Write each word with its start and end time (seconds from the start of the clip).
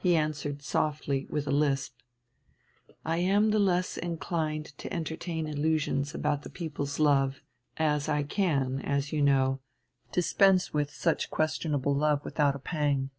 He 0.00 0.16
answered 0.16 0.62
softly 0.62 1.26
with 1.28 1.46
a 1.46 1.50
lisp: 1.50 1.98
"I 3.04 3.18
am 3.18 3.50
the 3.50 3.58
less 3.58 3.98
inclined 3.98 4.64
to 4.78 4.90
entertain 4.90 5.46
illusions 5.46 6.14
about 6.14 6.40
the 6.40 6.48
people's 6.48 6.98
love, 6.98 7.42
as 7.76 8.08
I 8.08 8.22
can, 8.22 8.80
as 8.80 9.12
you 9.12 9.20
know, 9.20 9.60
dispense 10.10 10.72
with 10.72 10.90
such 10.90 11.28
questionable 11.28 11.94
love 11.94 12.24
without 12.24 12.56
a 12.56 12.58
pang. 12.58 13.10